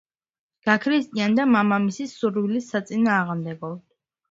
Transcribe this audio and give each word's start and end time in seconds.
გაქრისტიანდა 0.69 1.45
მამამისის 1.57 2.17
სურვილის 2.23 2.73
საწინააღმდეგოდ. 2.75 3.81